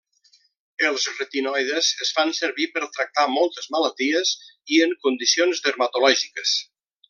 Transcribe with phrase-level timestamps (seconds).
[0.87, 4.33] Els retinoides es fan servir per tractar moltes malalties
[4.77, 6.57] i en condicions dermatològiques.